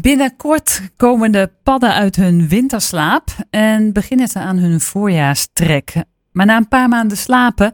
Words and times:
Binnenkort 0.00 0.80
komen 0.96 1.32
de 1.32 1.50
padden 1.62 1.94
uit 1.94 2.16
hun 2.16 2.48
winterslaap 2.48 3.30
en 3.50 3.92
beginnen 3.92 4.28
ze 4.28 4.38
aan 4.38 4.56
hun 4.56 4.80
voorjaarstrek. 4.80 6.02
Maar 6.32 6.46
na 6.46 6.56
een 6.56 6.68
paar 6.68 6.88
maanden 6.88 7.16
slapen, 7.16 7.66
en 7.66 7.72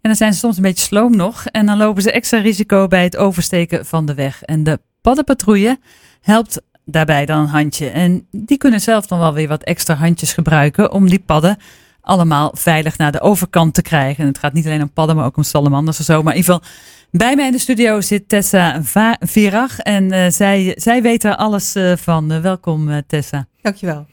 dan 0.00 0.14
zijn 0.14 0.32
ze 0.32 0.38
soms 0.38 0.56
een 0.56 0.62
beetje 0.62 0.84
sloom 0.84 1.16
nog, 1.16 1.46
en 1.46 1.66
dan 1.66 1.76
lopen 1.76 2.02
ze 2.02 2.12
extra 2.12 2.38
risico 2.38 2.86
bij 2.86 3.02
het 3.02 3.16
oversteken 3.16 3.86
van 3.86 4.06
de 4.06 4.14
weg. 4.14 4.42
En 4.42 4.64
de 4.64 4.80
paddenpatrouille 5.00 5.78
helpt 6.20 6.62
daarbij 6.84 7.26
dan 7.26 7.40
een 7.40 7.48
handje. 7.48 7.88
En 7.88 8.26
die 8.30 8.58
kunnen 8.58 8.80
zelf 8.80 9.06
dan 9.06 9.18
wel 9.18 9.34
weer 9.34 9.48
wat 9.48 9.62
extra 9.62 9.94
handjes 9.94 10.32
gebruiken 10.32 10.92
om 10.92 11.08
die 11.08 11.22
padden 11.26 11.56
allemaal 12.04 12.50
veilig 12.54 12.98
naar 12.98 13.12
de 13.12 13.20
overkant 13.20 13.74
te 13.74 13.82
krijgen. 13.82 14.22
En 14.22 14.28
het 14.28 14.38
gaat 14.38 14.52
niet 14.52 14.66
alleen 14.66 14.82
om 14.82 14.92
padden, 14.92 15.16
maar 15.16 15.24
ook 15.24 15.36
om 15.36 15.42
salamanders 15.42 15.98
en 15.98 16.04
zo. 16.04 16.22
Maar 16.22 16.34
in 16.34 16.38
ieder 16.38 16.54
geval, 16.54 16.70
bij 17.10 17.36
mij 17.36 17.46
in 17.46 17.52
de 17.52 17.58
studio 17.58 18.00
zit 18.00 18.28
Tessa 18.28 18.80
Virag. 19.20 19.78
En 19.78 20.12
uh, 20.12 20.26
zij, 20.28 20.72
zij 20.76 21.02
weet 21.02 21.24
er 21.24 21.36
alles 21.36 21.76
uh, 21.76 21.96
van. 21.96 22.32
Uh, 22.32 22.40
welkom 22.40 23.02
Tessa. 23.06 23.46
Dankjewel. 23.62 24.06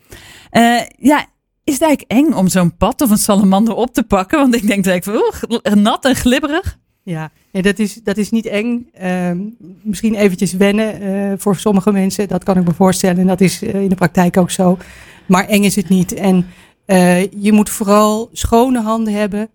ja, 0.97 1.25
is 1.63 1.73
het 1.73 1.81
eigenlijk 1.81 2.11
eng 2.11 2.33
om 2.33 2.47
zo'n 2.47 2.77
pad 2.77 3.01
of 3.01 3.09
een 3.09 3.17
salamander 3.17 3.73
op 3.73 3.93
te 3.93 4.03
pakken? 4.03 4.39
Want 4.39 4.55
ik 4.55 4.67
denk 4.67 4.83
direct 4.83 5.05
van, 5.05 5.81
nat 5.81 6.05
en 6.05 6.15
glibberig. 6.15 6.79
Ja, 7.03 7.31
nee, 7.51 7.61
dat, 7.61 7.79
is, 7.79 7.93
dat 8.03 8.17
is 8.17 8.29
niet 8.29 8.45
eng. 8.45 8.89
Uh, 9.01 9.31
misschien 9.81 10.15
eventjes 10.15 10.53
wennen 10.53 11.01
uh, 11.01 11.33
voor 11.37 11.55
sommige 11.55 11.91
mensen. 11.91 12.27
Dat 12.27 12.43
kan 12.43 12.57
ik 12.57 12.65
me 12.65 12.73
voorstellen. 12.73 13.17
En 13.17 13.27
dat 13.27 13.41
is 13.41 13.63
uh, 13.63 13.81
in 13.81 13.89
de 13.89 13.95
praktijk 13.95 14.37
ook 14.37 14.51
zo. 14.51 14.77
Maar 15.25 15.47
eng 15.47 15.63
is 15.63 15.75
het 15.75 15.89
niet. 15.89 16.13
En 16.13 16.47
uh, 16.91 17.31
je 17.31 17.51
moet 17.51 17.69
vooral 17.69 18.29
schone 18.31 18.81
handen 18.81 19.13
hebben. 19.13 19.49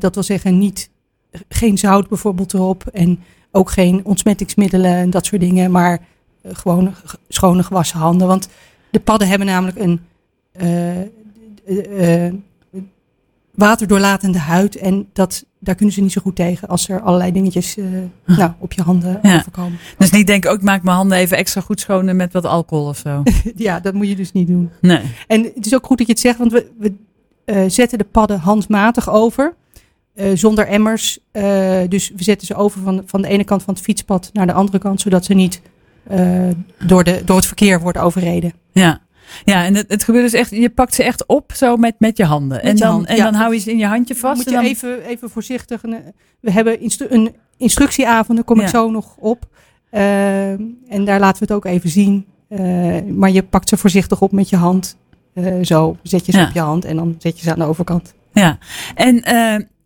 dat 0.00 0.14
wil 0.14 0.22
zeggen, 0.22 0.58
niet, 0.58 0.90
geen 1.48 1.78
zout 1.78 2.08
bijvoorbeeld 2.08 2.54
erop. 2.54 2.86
En 2.86 3.20
ook 3.50 3.70
geen 3.70 4.04
ontsmettingsmiddelen 4.04 4.94
en 4.94 5.10
dat 5.10 5.26
soort 5.26 5.40
dingen. 5.40 5.70
Maar 5.70 6.00
gewoon 6.52 6.94
schone 7.28 7.62
gewassen 7.62 7.98
handen. 7.98 8.26
Want 8.26 8.48
de 8.90 9.00
padden 9.00 9.28
hebben 9.28 9.46
namelijk 9.46 9.78
een 9.78 10.00
waterdoorlatende 13.54 14.38
huid. 14.38 14.76
En 14.76 15.08
dat, 15.12 15.44
daar 15.66 15.74
kunnen 15.74 15.94
ze 15.94 16.00
niet 16.00 16.12
zo 16.12 16.20
goed 16.20 16.36
tegen 16.36 16.68
als 16.68 16.88
er 16.88 17.00
allerlei 17.00 17.32
dingetjes 17.32 17.76
uh, 17.76 17.86
nou, 18.26 18.52
op 18.58 18.72
je 18.72 18.82
handen 18.82 19.18
ja. 19.22 19.36
overkomen. 19.36 19.78
Dus 19.98 20.10
niet 20.10 20.26
denken, 20.26 20.50
ook 20.50 20.56
ik 20.56 20.62
maak 20.62 20.82
mijn 20.82 20.96
handen 20.96 21.18
even 21.18 21.36
extra 21.36 21.60
goed 21.60 21.80
schoon 21.80 22.16
met 22.16 22.32
wat 22.32 22.44
alcohol 22.44 22.86
of 22.86 22.98
zo. 22.98 23.22
ja, 23.56 23.80
dat 23.80 23.94
moet 23.94 24.08
je 24.08 24.16
dus 24.16 24.32
niet 24.32 24.46
doen. 24.46 24.70
Nee. 24.80 25.00
En 25.26 25.42
het 25.54 25.66
is 25.66 25.74
ook 25.74 25.86
goed 25.86 25.98
dat 25.98 26.06
je 26.06 26.12
het 26.12 26.22
zegt, 26.22 26.38
want 26.38 26.52
we, 26.52 26.70
we 26.78 26.94
uh, 27.44 27.64
zetten 27.66 27.98
de 27.98 28.04
padden 28.04 28.38
handmatig 28.38 29.10
over. 29.10 29.54
Uh, 30.14 30.30
zonder 30.34 30.66
emmers. 30.66 31.18
dus 31.88 32.12
we 32.16 32.24
zetten 32.24 32.46
ze 32.46 32.54
over 32.54 32.80
van, 32.80 33.02
van 33.06 33.22
de 33.22 33.28
ene 33.28 33.44
kant 33.44 33.62
van 33.62 33.74
het 33.74 33.82
fietspad 33.82 34.30
naar 34.32 34.46
de 34.46 34.52
andere 34.52 34.78
kant, 34.78 35.00
zodat 35.00 35.24
ze 35.24 35.34
niet 35.34 35.60
door, 36.86 37.04
de, 37.04 37.22
door 37.24 37.36
het 37.36 37.46
verkeer 37.46 37.80
worden 37.80 38.02
overreden. 38.02 38.52
Ja. 38.72 39.00
Ja, 39.44 39.64
en 39.64 39.74
het, 39.74 39.84
het 39.88 40.04
gebeurt 40.04 40.24
dus 40.24 40.40
echt, 40.40 40.50
je 40.50 40.70
pakt 40.70 40.94
ze 40.94 41.02
echt 41.02 41.26
op 41.26 41.52
zo 41.54 41.76
met, 41.76 41.94
met 41.98 42.16
je 42.16 42.24
handen. 42.24 42.56
Met 42.56 42.66
en, 42.66 42.76
dan, 42.76 42.90
hand, 42.90 43.06
en 43.06 43.16
ja. 43.16 43.24
dan 43.24 43.34
hou 43.34 43.54
je 43.54 43.60
ze 43.60 43.70
in 43.70 43.78
je 43.78 43.86
handje 43.86 44.14
vast. 44.14 44.36
Moet 44.36 44.44
je 44.44 44.50
dan... 44.50 44.64
even, 44.64 45.02
even 45.02 45.30
voorzichtig. 45.30 45.82
We 46.40 46.50
hebben 46.50 46.80
instru 46.80 47.06
een 47.10 47.34
instructieavond, 47.56 48.36
daar 48.36 48.46
kom 48.46 48.58
ja. 48.58 48.62
ik 48.62 48.68
zo 48.68 48.90
nog 48.90 49.16
op. 49.18 49.48
Uh, 49.92 50.50
en 50.50 51.04
daar 51.04 51.20
laten 51.20 51.38
we 51.38 51.44
het 51.44 51.52
ook 51.52 51.64
even 51.64 51.90
zien. 51.90 52.26
Uh, 52.48 53.02
maar 53.02 53.30
je 53.30 53.42
pakt 53.42 53.68
ze 53.68 53.76
voorzichtig 53.76 54.20
op 54.20 54.32
met 54.32 54.48
je 54.48 54.56
hand. 54.56 54.96
Uh, 55.34 55.64
zo 55.64 55.96
zet 56.02 56.26
je 56.26 56.32
ze 56.32 56.38
ja. 56.38 56.46
op 56.46 56.52
je 56.52 56.60
hand 56.60 56.84
en 56.84 56.96
dan 56.96 57.14
zet 57.18 57.38
je 57.38 57.44
ze 57.44 57.52
aan 57.52 57.58
de 57.58 57.64
overkant. 57.64 58.14
Ja, 58.32 58.58
en 58.94 59.22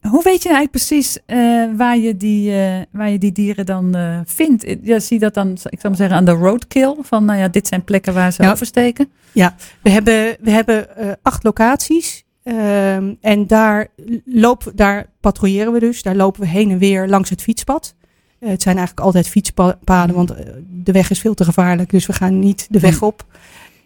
hoe 0.00 0.22
weet 0.22 0.42
je 0.42 0.48
nou 0.48 0.56
eigenlijk 0.58 0.70
precies 0.70 1.18
uh, 1.26 1.76
waar, 1.76 1.98
je 1.98 2.16
die, 2.16 2.50
uh, 2.50 2.78
waar 2.90 3.10
je 3.10 3.18
die 3.18 3.32
dieren 3.32 3.66
dan 3.66 3.96
uh, 3.96 4.20
vindt? 4.24 4.76
Ja, 4.82 4.98
zie 4.98 5.18
dat 5.18 5.34
dan, 5.34 5.50
ik 5.50 5.58
zou 5.60 5.78
maar 5.82 5.96
zeggen, 5.96 6.16
aan 6.16 6.24
de 6.24 6.30
roadkill? 6.30 6.96
Van 7.00 7.24
nou 7.24 7.38
ja, 7.38 7.48
dit 7.48 7.66
zijn 7.66 7.84
plekken 7.84 8.14
waar 8.14 8.32
ze 8.32 8.42
ja. 8.42 8.50
oversteken? 8.50 9.10
Ja, 9.32 9.54
we 9.82 9.90
hebben, 9.90 10.36
we 10.40 10.50
hebben 10.50 10.86
acht 11.22 11.44
locaties. 11.44 12.24
Ehm, 12.42 13.14
en 13.20 13.46
daar, 13.46 13.86
lopen, 14.24 14.76
daar 14.76 15.06
patrouilleren 15.20 15.72
we 15.72 15.80
dus. 15.80 16.02
Daar 16.02 16.16
lopen 16.16 16.40
we 16.40 16.46
heen 16.46 16.70
en 16.70 16.78
weer 16.78 17.08
langs 17.08 17.30
het 17.30 17.42
fietspad. 17.42 17.94
het 18.38 18.62
zijn 18.62 18.76
eigenlijk 18.76 19.06
altijd 19.06 19.28
fietspaden, 19.28 20.14
want 20.14 20.34
de 20.66 20.92
weg 20.92 21.10
is 21.10 21.20
veel 21.20 21.34
te 21.34 21.44
gevaarlijk. 21.44 21.90
Dus 21.90 22.06
we 22.06 22.12
gaan 22.12 22.38
niet 22.38 22.66
de 22.70 22.80
weg 22.80 23.02
op. 23.02 23.24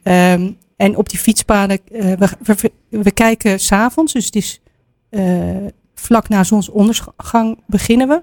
Um, 0.02 0.56
en 0.76 0.96
op 0.96 1.08
die 1.08 1.18
fietspaden, 1.18 1.78
we, 1.88 2.28
we, 2.42 2.72
we 2.88 3.10
kijken 3.10 3.60
s'avonds. 3.60 4.12
Dus 4.12 4.24
het 4.24 4.36
is 4.36 4.60
vlak 6.04 6.28
na 6.28 6.44
zonsondergang 6.44 7.58
beginnen 7.66 8.08
we. 8.08 8.22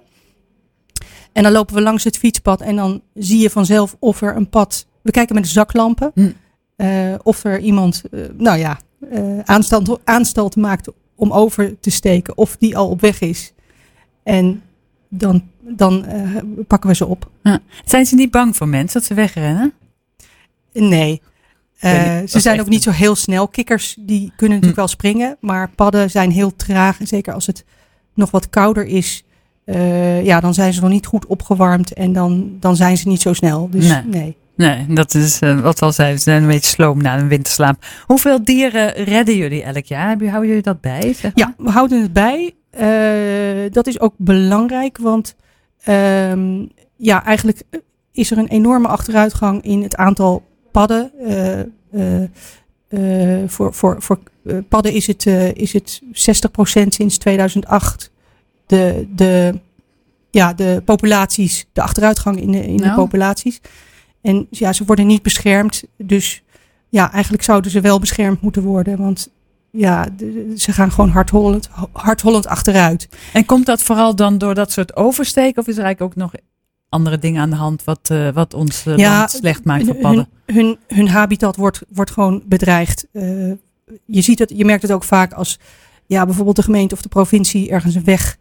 En 1.32 1.44
dan 1.44 1.52
lopen 1.52 1.76
we 1.76 1.82
langs 1.82 2.04
het 2.04 2.18
fietspad 2.18 2.62
en 2.62 2.76
dan 2.76 3.02
zie 3.14 3.40
je 3.40 3.50
vanzelf 3.50 3.96
of 4.00 4.22
er 4.22 4.36
een 4.36 4.50
pad. 4.50 4.86
We 5.02 5.12
kijken 5.12 5.36
met 5.36 5.44
de 5.44 5.50
zaklampen. 5.50 6.12
Hm. 6.14 6.32
Uh, 6.78 7.14
of 7.24 7.44
er 7.44 7.60
iemand, 7.60 8.04
uh, 8.12 8.26
nou 8.38 8.58
ja, 8.58 8.80
uh, 9.14 9.40
aanstand, 9.40 9.98
aanstalt 10.04 10.56
maakt 10.56 10.92
om 11.16 11.32
over 11.32 11.80
te 11.80 11.90
steken. 11.90 12.38
Of 12.38 12.58
die 12.58 12.78
al 12.78 12.90
op 12.90 13.02
weg 13.02 13.22
is. 13.22 13.54
En 14.24 14.62
dan, 15.10 15.44
dan 15.60 16.06
pakken 16.68 16.90
we 16.90 16.96
ze 16.96 17.06
op. 17.06 17.30
Ja. 17.44 17.60
Zijn 17.86 18.06
ze 18.06 18.16
niet 18.16 18.32
bang 18.32 18.56
voor 18.56 18.68
mensen 18.68 19.00
dat 19.00 19.08
ze 19.08 19.14
wegrennen? 19.14 19.74
Nee. 20.74 21.22
Uh, 21.84 22.18
ze 22.28 22.40
zijn 22.40 22.60
ook 22.60 22.70
niet 22.70 22.84
zo 22.84 22.92
heel 22.92 23.16
snel. 23.16 23.48
Kikkers 23.48 23.96
die 24.00 24.34
kunnen 24.36 24.60
natuurlijk 24.60 24.74
hm. 24.74 24.80
wel 24.80 24.88
springen, 24.88 25.38
maar 25.40 25.70
padden 25.70 26.10
zijn 26.10 26.32
heel 26.32 26.56
traag. 26.56 27.00
En 27.00 27.08
zeker 27.08 27.34
als 27.34 27.48
het 27.48 27.66
nog 28.14 28.32
wat 28.32 28.50
kouder 28.50 28.86
is, 28.86 29.24
uh, 29.66 30.26
ja, 30.26 30.40
dan 30.40 30.54
zijn 30.54 30.74
ze 30.74 30.82
nog 30.82 30.90
niet 30.90 31.06
goed 31.06 31.26
opgewarmd 31.26 31.94
en 31.94 32.14
dan, 32.14 32.58
dan 32.60 32.76
zijn 32.76 32.98
ze 32.98 33.08
niet 33.08 33.22
zo 33.22 33.34
snel. 33.34 33.70
Dus 33.70 33.88
nee. 33.88 34.04
nee. 34.06 34.40
Nee, 34.56 34.86
dat 34.88 35.14
is 35.14 35.42
uh, 35.42 35.60
wat 35.60 35.82
al 35.82 35.92
zei, 35.92 36.18
ze 36.18 36.24
zijn 36.24 36.42
een 36.42 36.48
beetje 36.48 36.70
sloom 36.70 37.02
na 37.02 37.18
een 37.18 37.28
winterslaap. 37.28 37.86
Hoeveel 38.06 38.44
dieren 38.44 38.94
redden 38.94 39.36
jullie 39.36 39.64
elk 39.64 39.86
jaar? 39.86 40.24
Houden 40.24 40.48
jullie 40.48 40.62
dat 40.64 40.82
bij? 40.82 41.02
Zeg 41.02 41.22
maar? 41.22 41.32
Ja, 41.36 41.54
we 41.58 41.70
houden 41.70 42.02
het 42.02 42.14
bij. 42.14 42.54
dat 43.70 43.88
is 43.88 44.00
ook 44.00 44.14
belangrijk, 44.18 44.98
want 44.98 45.36
ehm, 45.84 46.66
ja, 46.98 47.26
eigenlijk 47.26 47.62
is 48.12 48.32
er 48.32 48.38
een 48.38 48.48
enorme 48.48 48.88
achteruitgang 48.88 49.64
in 49.64 49.84
het 49.84 49.96
aantal 49.96 50.44
padden. 50.72 51.12
Uh, 51.22 52.22
uh, 52.90 53.48
voor 53.48 53.74
voor, 53.74 53.96
voor 54.00 54.20
padden 54.70 54.94
is 54.94 55.08
het, 55.08 55.26
is 55.54 55.74
het 55.74 56.02
60% 56.04 56.08
sinds 56.88 57.18
2008. 57.18 58.12
De, 58.66 59.08
de, 59.16 59.60
ja, 60.30 60.54
de 60.54 60.82
populaties, 60.86 61.66
de 61.74 61.82
achteruitgang 61.82 62.42
in 62.42 62.52
de, 62.52 62.68
in 62.68 62.76
nou. 62.76 62.90
de 62.90 62.96
populaties. 62.96 63.62
En 64.22 64.48
ja, 64.50 64.74
ze 64.74 64.86
worden 64.86 65.08
niet 65.08 65.22
beschermd. 65.22 65.84
Dus 65.98 66.44
ja, 66.90 67.12
eigenlijk 67.12 67.44
zouden 67.44 67.72
ze 67.72 67.82
wel 67.82 68.00
beschermd 68.00 68.42
moeten 68.42 68.64
worden. 68.64 68.98
Want 68.98 69.30
ja, 69.72 70.08
ze 70.58 70.72
gaan 70.72 70.92
gewoon 70.92 71.10
hardhollend, 71.10 71.70
hardhollend 71.92 72.48
achteruit. 72.48 73.10
En 73.34 73.46
komt 73.46 73.66
dat 73.66 73.82
vooral 73.82 74.16
dan 74.16 74.38
door 74.38 74.56
dat 74.56 74.72
soort 74.72 74.96
oversteken? 74.96 75.62
Of 75.62 75.68
is 75.68 75.78
er 75.78 75.84
eigenlijk 75.84 76.14
ook 76.14 76.22
nog 76.24 76.34
andere 76.92 77.20
dingen 77.20 77.42
aan 77.42 77.50
de 77.50 77.56
hand 77.56 77.84
wat, 77.84 78.10
uh, 78.12 78.30
wat 78.30 78.54
ons 78.54 78.86
uh, 78.86 78.98
ja, 78.98 79.28
slecht 79.28 79.64
maakt 79.64 79.86
voor 79.86 79.96
padden? 79.96 80.28
Hun, 80.46 80.56
hun, 80.56 80.78
hun, 80.88 81.08
habitat 81.08 81.56
wordt, 81.56 81.82
wordt 81.90 82.12
gewoon 82.12 82.44
bedreigd. 82.46 83.08
Uh, 83.12 83.54
je, 84.06 84.22
ziet 84.22 84.40
het, 84.40 84.52
je 84.56 84.66
merkt 84.66 84.82
het 84.82 84.92
ook 84.92 85.04
vaak 85.04 85.34
als 85.34 85.60
ja, 86.06 86.26
bijvoorbeeld 86.26 86.56
de 86.56 86.64
gemeente 86.64 86.96
of 86.96 87.02
de 87.02 87.10
provincie 87.10 87.70
ergens 87.70 87.96
een 87.96 88.04
weg 88.04 88.38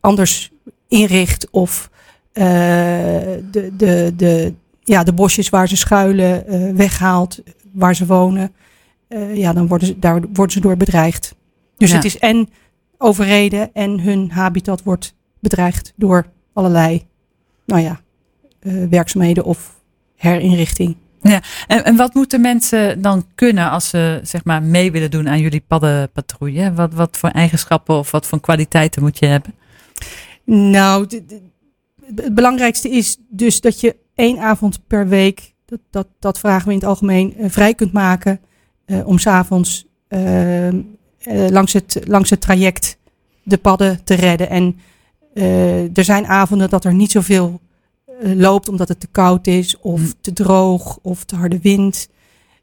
anders 0.00 0.52
inricht. 0.88 1.50
Of 1.50 1.90
de, 2.32 3.72
de, 3.76 4.12
de, 4.16 4.54
ja, 4.80 5.02
de 5.04 5.12
bosjes 5.12 5.48
waar 5.48 5.68
ze 5.68 5.76
schuilen 5.76 6.44
weghaalt, 6.76 7.42
waar 7.72 7.96
ze 7.96 8.06
wonen. 8.06 8.52
ja, 9.34 9.52
dan 9.52 9.66
worden 9.66 9.86
ze, 9.88 9.98
daar 9.98 10.20
worden 10.32 10.52
ze 10.52 10.60
door 10.60 10.76
bedreigd. 10.76 11.34
Dus 11.76 11.90
ja. 11.90 11.96
het 11.96 12.04
is 12.04 12.18
en 12.18 12.48
overreden 12.98 13.74
en 13.74 14.00
hun 14.00 14.30
habitat 14.30 14.82
wordt 14.82 15.14
bedreigd 15.40 15.92
door 15.96 16.26
allerlei 16.56 17.06
nou 17.66 17.82
ja, 17.82 18.00
uh, 18.62 18.88
werkzaamheden 18.88 19.44
of 19.44 19.80
herinrichting. 20.16 20.96
Ja, 21.20 21.42
en, 21.66 21.84
en 21.84 21.96
wat 21.96 22.14
moeten 22.14 22.40
mensen 22.40 23.02
dan 23.02 23.26
kunnen 23.34 23.70
als 23.70 23.88
ze 23.88 24.20
zeg 24.22 24.44
maar 24.44 24.62
mee 24.62 24.92
willen 24.92 25.10
doen 25.10 25.28
aan 25.28 25.40
jullie 25.40 25.62
paddenpatrouille? 25.66 26.72
Wat, 26.72 26.94
wat 26.94 27.16
voor 27.16 27.28
eigenschappen 27.28 27.94
of 27.94 28.10
wat 28.10 28.26
voor 28.26 28.40
kwaliteiten 28.40 29.02
moet 29.02 29.18
je 29.18 29.26
hebben? 29.26 29.54
Nou, 30.44 31.06
de, 31.06 31.24
de, 31.26 31.40
het 32.14 32.34
belangrijkste 32.34 32.90
is 32.90 33.16
dus 33.28 33.60
dat 33.60 33.80
je 33.80 33.96
één 34.14 34.38
avond 34.38 34.86
per 34.86 35.08
week, 35.08 35.54
dat, 35.64 35.80
dat, 35.90 36.06
dat 36.18 36.38
vragen 36.38 36.66
we 36.66 36.72
in 36.72 36.78
het 36.78 36.88
algemeen, 36.88 37.34
uh, 37.38 37.50
vrij 37.50 37.74
kunt 37.74 37.92
maken 37.92 38.40
uh, 38.86 39.06
om 39.06 39.18
s'avonds 39.18 39.86
uh, 40.08 40.68
langs, 41.48 41.72
het, 41.72 42.00
langs 42.04 42.30
het 42.30 42.40
traject 42.40 42.98
de 43.42 43.58
padden 43.58 44.04
te 44.04 44.14
redden. 44.14 44.48
En 44.48 44.78
er 45.94 46.04
zijn 46.04 46.26
avonden 46.26 46.70
dat 46.70 46.84
er 46.84 46.94
niet 46.94 47.10
zoveel 47.10 47.60
uh, 48.22 48.34
loopt 48.34 48.68
omdat 48.68 48.88
het 48.88 49.00
te 49.00 49.06
koud 49.06 49.46
is 49.46 49.80
of 49.80 50.00
hm. 50.00 50.10
te 50.20 50.32
droog 50.32 50.98
of 51.02 51.24
te 51.24 51.36
harde 51.36 51.58
wind. 51.62 52.08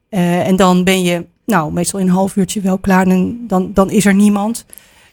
Uh, 0.09 0.47
en 0.47 0.55
dan 0.55 0.83
ben 0.83 1.03
je 1.03 1.25
nou 1.45 1.71
meestal 1.71 1.99
in 1.99 2.07
een 2.07 2.13
half 2.13 2.35
uurtje 2.35 2.61
wel 2.61 2.77
klaar 2.77 3.07
en 3.07 3.43
dan, 3.47 3.73
dan 3.73 3.89
is 3.89 4.05
er 4.05 4.13
niemand. 4.13 4.65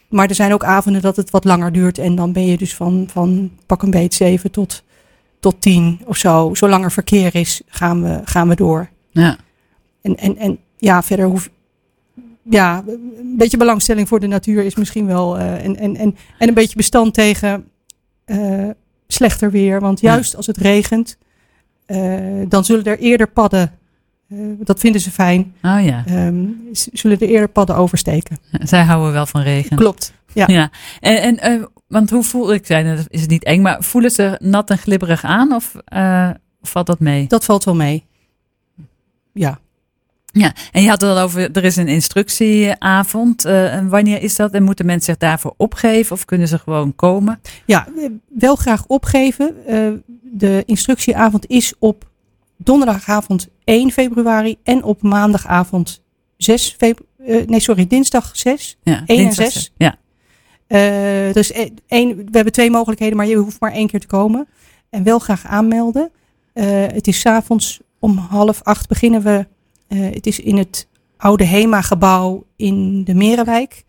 Maar 0.09 0.29
er 0.29 0.35
zijn 0.35 0.53
ook 0.53 0.63
avonden 0.63 1.01
dat 1.01 1.15
het 1.15 1.29
wat 1.29 1.43
langer 1.43 1.71
duurt 1.71 1.97
en 1.97 2.15
dan 2.15 2.33
ben 2.33 2.45
je 2.45 2.57
dus 2.57 2.75
van, 2.75 3.07
van 3.11 3.51
pak 3.65 3.81
een 3.81 3.91
beet 3.91 4.13
zeven 4.13 4.51
tot 4.51 4.83
tot 5.41 5.61
tien 5.61 6.01
of 6.05 6.17
zo. 6.17 6.53
Zolang 6.53 6.83
er 6.83 6.91
verkeer 6.91 7.35
is, 7.35 7.61
gaan 7.67 8.03
we, 8.03 8.21
gaan 8.23 8.47
we 8.47 8.55
door. 8.55 8.89
Ja. 9.09 9.37
En, 10.01 10.17
en, 10.17 10.37
en 10.37 10.59
ja, 10.77 11.03
verder 11.03 11.25
hoef 11.25 11.49
ja, 12.49 12.83
een 12.87 13.35
beetje 13.37 13.57
belangstelling 13.57 14.07
voor 14.07 14.19
de 14.19 14.27
natuur 14.27 14.63
is 14.63 14.75
misschien 14.75 15.05
wel. 15.05 15.37
eh, 15.37 15.65
en, 15.65 15.75
en, 15.77 15.95
en, 15.95 16.15
en 16.37 16.47
een 16.47 16.53
beetje 16.53 16.75
bestand 16.75 17.13
tegen 17.13 17.67
eh, 18.25 18.69
slechter 19.07 19.51
weer. 19.51 19.79
Want 19.79 19.99
Ja. 19.99 20.11
juist 20.13 20.35
als 20.35 20.47
het 20.47 20.57
regent, 20.57 21.17
eh, 21.85 22.19
dan 22.47 22.65
zullen 22.65 22.83
er 22.85 22.99
eerder 22.99 23.27
padden. 23.27 23.71
dat 24.59 24.79
vinden 24.79 25.01
ze 25.01 25.11
fijn. 25.11 25.53
Oh 25.61 25.83
ja. 25.83 26.03
ehm, 26.07 26.45
zullen 26.71 27.19
er 27.19 27.27
eerder 27.27 27.49
padden 27.49 27.75
oversteken. 27.75 28.37
Zij 28.51 28.83
houden 28.83 29.13
wel 29.13 29.25
van 29.25 29.41
regen. 29.41 29.77
Klopt. 29.77 30.13
Ja. 30.33 30.45
Ja. 30.47 30.69
En, 30.99 31.39
en 31.39 31.69
want 31.87 32.09
hoe 32.09 32.23
voel 32.23 32.53
ik 32.53 32.67
net, 32.67 33.05
is 33.09 33.21
het 33.21 33.29
niet 33.29 33.43
eng, 33.43 33.61
maar 33.61 33.83
voelen 33.83 34.11
ze 34.11 34.37
nat 34.41 34.69
en 34.69 34.77
glibberig 34.77 35.23
aan 35.23 35.51
of 35.53 35.75
valt 36.61 36.85
dat 36.85 36.99
mee? 36.99 37.27
Dat 37.27 37.45
valt 37.45 37.63
wel 37.63 37.75
mee. 37.75 38.05
Ja. 39.33 39.59
Ja, 40.33 40.53
en 40.71 40.81
je 40.81 40.89
had 40.89 41.01
het 41.01 41.09
al 41.09 41.19
over, 41.19 41.51
er 41.51 41.63
is 41.63 41.75
een 41.75 41.87
instructieavond. 41.87 43.45
eh, 43.45 43.73
en 43.73 43.89
wanneer 43.89 44.21
is 44.21 44.35
dat? 44.35 44.51
En 44.51 44.63
moeten 44.63 44.85
mensen 44.85 45.05
zich 45.05 45.17
daarvoor 45.17 45.53
opgeven 45.57 46.15
of 46.15 46.25
kunnen 46.25 46.47
ze 46.47 46.57
gewoon 46.59 46.95
komen? 46.95 47.41
Ja, 47.65 47.87
eh, 47.97 48.09
wel 48.29 48.55
graag 48.55 48.85
opgeven. 48.87 49.65
Eh, 49.65 49.87
de 50.21 50.63
instructieavond 50.65 51.47
is 51.47 51.73
op 51.79 52.09
donderdagavond 52.57 53.47
1 53.63 53.91
februari 53.91 54.57
en 54.63 54.83
op 54.83 55.01
maandagavond 55.01 56.03
6 56.37 56.75
februari. 56.77 57.45
nee, 57.47 57.59
sorry, 57.59 57.87
dinsdag 57.87 58.29
6. 58.37 58.77
Ja, 58.83 58.93
Eén 58.93 59.05
en 59.05 59.15
dinsdag 59.15 59.51
zes? 59.51 59.71
Ja, 59.77 59.95
Eh, 60.67 61.33
dus 61.33 61.51
één, 61.87 62.15
we 62.15 62.23
hebben 62.31 62.53
twee 62.53 62.71
mogelijkheden, 62.71 63.17
maar 63.17 63.25
je 63.27 63.35
hoeft 63.35 63.59
maar 63.59 63.71
één 63.71 63.87
keer 63.87 63.99
te 63.99 64.07
komen. 64.07 64.47
En 64.89 65.03
wel 65.03 65.19
graag 65.19 65.45
aanmelden. 65.45 66.11
Het 66.53 67.07
is 67.07 67.19
's 67.19 67.25
avonds 67.25 67.79
om 67.99 68.17
half 68.17 68.63
acht 68.63 68.87
beginnen 68.87 69.21
we. 69.21 69.47
Eh, 69.91 69.99
het 70.13 70.25
is 70.27 70.39
in 70.39 70.57
het 70.57 70.87
oude 71.17 71.43
HEMA-gebouw 71.43 72.43
in 72.55 73.03
de 73.03 73.13
Merenwijk. 73.13 73.83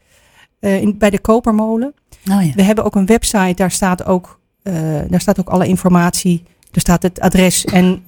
eh, 0.60 0.80
in, 0.82 0.98
bij 0.98 1.10
de 1.10 1.18
Kopermolen. 1.20 1.94
oh 2.30 2.44
ja. 2.44 2.52
We 2.54 2.62
hebben 2.62 2.84
ook 2.84 2.94
een 2.94 3.06
website, 3.06 3.54
daar 3.54 3.70
staat 3.70 4.04
ook, 4.04 4.40
eh, 4.62 4.74
daar 5.08 5.20
staat 5.20 5.40
ook 5.40 5.48
alle 5.48 5.66
informatie. 5.66 6.42
Er 6.72 6.80
staat 6.80 7.02
het 7.02 7.20
adres 7.20 7.64
en 7.64 8.02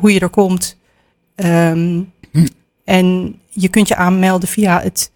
hoe 0.00 0.12
je 0.12 0.20
er 0.20 0.28
komt. 0.30 0.76
Ehm, 1.34 2.02
Hm. 2.32 2.46
En 2.84 3.38
je 3.48 3.68
kunt 3.68 3.88
je 3.88 3.96
aanmelden 3.96 4.48
via 4.48 4.80
het 4.80 5.12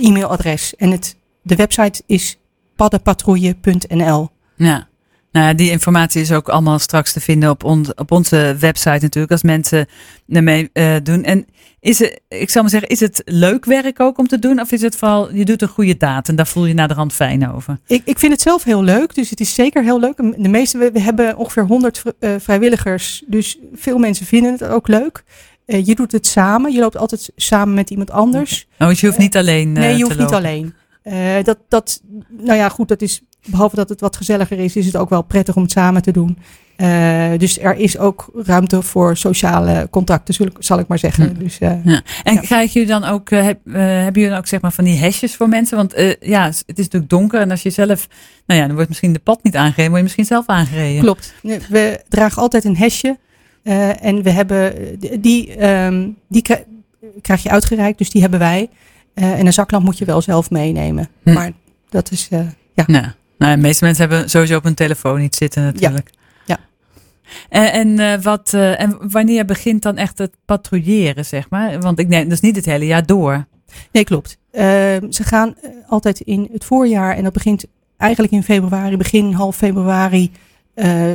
e-mailadres. 0.00 0.76
En 0.76 0.90
het, 0.90 1.16
de 1.42 1.56
website 1.56 2.02
is 2.06 2.38
paddenpatrouille.nl. 2.76 4.28
Ja. 4.56 4.88
Nou, 5.32 5.54
die 5.54 5.70
informatie 5.70 6.20
is 6.20 6.32
ook 6.32 6.48
allemaal 6.48 6.78
straks 6.78 7.12
te 7.12 7.20
vinden 7.20 7.50
op, 7.50 7.64
on, 7.64 7.86
op 7.94 8.10
onze 8.10 8.56
website 8.58 8.98
natuurlijk, 9.00 9.32
als 9.32 9.42
mensen 9.42 9.86
ermee 10.28 10.70
eh, 10.72 10.94
doen. 11.02 11.24
En 11.24 11.46
is 11.80 11.98
het, 11.98 12.20
ik 12.28 12.50
zal 12.50 12.62
maar 12.62 12.70
zeggen, 12.70 12.88
is 12.88 13.00
het 13.00 13.22
leuk 13.24 13.64
werk 13.64 14.00
ook 14.00 14.18
om 14.18 14.28
te 14.28 14.38
doen? 14.38 14.60
Of 14.60 14.72
is 14.72 14.82
het 14.82 14.96
vooral, 14.96 15.34
je 15.34 15.44
doet 15.44 15.62
een 15.62 15.68
goede 15.68 15.96
daad 15.96 16.28
en 16.28 16.36
daar 16.36 16.46
voel 16.46 16.66
je 16.66 16.74
naar 16.74 16.88
de 16.88 16.94
rand 16.94 17.12
fijn 17.12 17.50
over? 17.52 17.78
Ik, 17.86 18.02
ik 18.04 18.18
vind 18.18 18.32
het 18.32 18.40
zelf 18.40 18.62
heel 18.64 18.82
leuk, 18.82 19.14
dus 19.14 19.30
het 19.30 19.40
is 19.40 19.54
zeker 19.54 19.82
heel 19.82 20.00
leuk. 20.00 20.16
De 20.16 20.48
meeste, 20.48 20.78
we, 20.78 20.90
we 20.92 21.00
hebben 21.00 21.36
ongeveer 21.36 21.66
100 21.66 21.98
vri- 21.98 22.12
eh, 22.18 22.30
vrijwilligers, 22.38 23.22
dus 23.26 23.58
veel 23.74 23.98
mensen 23.98 24.26
vinden 24.26 24.52
het 24.52 24.64
ook 24.64 24.88
leuk. 24.88 25.24
Eh, 25.66 25.86
je 25.86 25.94
doet 25.94 26.12
het 26.12 26.26
samen, 26.26 26.72
je 26.72 26.80
loopt 26.80 26.96
altijd 26.96 27.30
samen 27.36 27.74
met 27.74 27.90
iemand 27.90 28.10
anders. 28.10 28.66
Oh, 28.78 28.88
dus 28.88 29.00
je 29.00 29.06
hoeft 29.06 29.18
niet 29.18 29.36
alleen 29.36 29.72
Nee, 29.72 29.96
je 29.96 30.02
hoeft 30.04 30.18
niet 30.18 30.32
alleen. 30.32 30.74
Dat, 31.42 31.58
dat, 31.68 32.02
nou 32.28 32.58
ja, 32.58 32.68
goed, 32.68 32.88
dat 32.88 33.02
is, 33.02 33.20
behalve 33.46 33.76
dat 33.76 33.88
het 33.88 34.00
wat 34.00 34.16
gezelliger 34.16 34.58
is, 34.58 34.76
is 34.76 34.86
het 34.86 34.96
ook 34.96 35.08
wel 35.10 35.22
prettig 35.22 35.56
om 35.56 35.62
het 35.62 35.70
samen 35.70 36.02
te 36.02 36.12
doen. 36.12 36.38
Eh, 36.76 37.30
dus 37.36 37.58
er 37.58 37.76
is 37.76 37.98
ook 37.98 38.30
ruimte 38.34 38.82
voor 38.82 39.16
sociale 39.16 39.88
contacten, 39.90 40.34
zul 40.34 40.46
ik, 40.46 40.56
zal 40.58 40.78
ik 40.78 40.86
maar 40.88 40.98
zeggen. 40.98 41.38
Dus, 41.38 41.58
eh, 41.58 41.70
En 41.70 42.02
Ja. 42.24 42.40
krijg 42.40 42.72
je 42.72 42.86
dan 42.86 43.04
ook, 43.04 43.30
eh, 43.30 43.42
heb, 43.44 43.58
hebben 43.72 44.12
jullie 44.14 44.28
dan 44.28 44.38
ook 44.38 44.46
zeg 44.46 44.60
maar 44.60 44.72
van 44.72 44.84
die 44.84 44.96
hesjes 44.98 45.36
voor 45.36 45.48
mensen? 45.48 45.76
Want 45.76 45.92
ja, 46.20 46.44
het 46.44 46.64
is 46.66 46.84
natuurlijk 46.84 47.10
donker 47.10 47.40
en 47.40 47.50
als 47.50 47.62
je 47.62 47.70
zelf, 47.70 48.08
nou 48.46 48.60
ja, 48.60 48.66
dan 48.66 48.74
wordt 48.74 48.88
misschien 48.88 49.12
de 49.12 49.18
pad 49.18 49.42
niet 49.42 49.56
aangereden, 49.56 49.84
word 49.86 49.96
je 49.96 50.02
misschien 50.02 50.24
zelf 50.24 50.46
aangereden. 50.46 51.02
Klopt. 51.02 51.34
We 51.68 52.00
dragen 52.08 52.42
altijd 52.42 52.64
een 52.64 52.76
hesje. 52.76 53.18
en 54.00 54.22
we 54.22 54.30
hebben, 54.30 54.74
die, 55.20 55.56
ehm, 55.56 56.08
die 56.28 56.42
krij- 56.42 56.64
krijg 57.22 57.42
je 57.42 57.50
uitgereikt, 57.50 57.98
dus 57.98 58.10
die 58.10 58.20
hebben 58.20 58.38
wij. 58.40 58.68
En 59.14 59.46
een 59.46 59.52
zaklamp 59.52 59.84
moet 59.84 59.98
je 59.98 60.04
wel 60.04 60.22
zelf 60.22 60.50
meenemen. 60.50 61.08
Hm. 61.22 61.32
Maar 61.32 61.50
dat 61.88 62.10
is, 62.10 62.28
ja. 62.74 62.84
Nou, 62.86 63.06
nou, 63.40 63.54
de 63.54 63.60
meeste 63.60 63.84
mensen 63.84 64.08
hebben 64.08 64.30
sowieso 64.30 64.56
op 64.56 64.64
hun 64.64 64.74
telefoon 64.74 65.20
iets 65.20 65.38
zitten 65.38 65.62
natuurlijk. 65.62 66.10
Ja. 66.46 66.58
En, 67.48 67.72
en, 67.72 67.98
eh, 67.98 68.22
wat, 68.22 68.54
eh, 68.54 68.80
en 68.80 69.10
wanneer 69.10 69.44
begint 69.44 69.82
dan 69.82 69.96
echt 69.96 70.18
het 70.18 70.36
patrouilleren, 70.44 71.24
zeg 71.24 71.50
maar? 71.50 71.80
Want 71.80 71.98
ik 71.98 72.08
neem, 72.08 72.24
dat 72.24 72.32
is 72.32 72.40
niet 72.40 72.56
het 72.56 72.64
hele 72.64 72.86
jaar 72.86 73.06
door. 73.06 73.46
Nee, 73.92 74.04
klopt. 74.04 74.38
Ehm, 74.50 75.10
ze 75.10 75.24
gaan 75.24 75.54
eh, 75.60 75.70
altijd 75.88 76.20
in 76.20 76.48
het 76.52 76.64
voorjaar 76.64 77.16
en 77.16 77.22
dat 77.22 77.32
begint 77.32 77.64
eigenlijk 77.96 78.32
in 78.32 78.42
februari, 78.42 78.96
begin 78.96 79.32
half 79.32 79.56
februari 79.56 80.30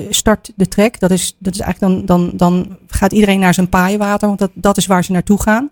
start 0.10 0.52
de 0.56 0.68
trek. 0.68 1.00
Dat 1.00 1.12
is, 1.12 1.36
dat 1.40 1.54
is 1.54 1.60
eigenlijk 1.60 1.92
dan, 1.92 2.06
dan, 2.06 2.38
dan 2.38 2.78
gaat 2.88 3.12
iedereen 3.12 3.40
naar 3.40 3.54
zijn 3.54 3.70
paaienwater, 3.70 4.28
want 4.28 4.40
dat, 4.40 4.52
dat 4.54 4.78
is 4.78 4.86
waar 4.86 5.04
ze 5.04 5.12
naartoe 5.12 5.42
gaan. 5.42 5.70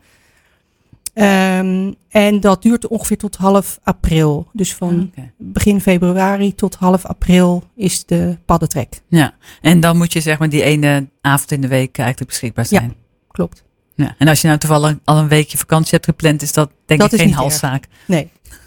Ehm, 1.14 1.92
en 2.10 2.40
dat 2.40 2.62
duurt 2.62 2.88
ongeveer 2.88 3.18
tot 3.18 3.36
half 3.36 3.80
april. 3.84 4.48
Dus 4.54 4.74
van 4.74 5.12
Oké. 5.18 5.32
begin 5.38 5.82
februari 5.82 6.56
tot 6.56 6.76
half 6.76 7.06
april 7.06 7.64
is 7.76 8.06
de 8.06 8.38
paddentrek. 8.46 9.02
Ja, 9.08 9.34
en 9.62 9.80
dan 9.80 9.98
moet 9.98 10.14
je 10.14 10.22
zeg 10.22 10.40
maar 10.40 10.50
die 10.50 10.64
ene 10.64 11.08
avond 11.22 11.52
in 11.52 11.62
de 11.62 11.68
week 11.68 11.98
eigenlijk 11.98 12.30
beschikbaar 12.30 12.66
Ja. 12.70 12.80
zijn. 12.80 12.94
Klopt. 13.32 13.64
Ja. 13.96 14.16
En 14.18 14.28
als 14.28 14.42
je 14.42 14.48
nou 14.48 14.60
toevallig 14.60 14.96
al 15.04 15.18
een 15.18 15.28
weekje 15.28 15.58
vakantie 15.58 15.92
hebt 15.92 16.06
gepland, 16.06 16.42
is 16.42 16.54
dat 16.54 16.72
denk 16.86 17.00
Dat 17.00 17.14
ik 17.14 17.20
geen 17.20 17.28
erg. 17.30 17.38
halszaak. 17.38 17.88
Nee. 18.08 18.30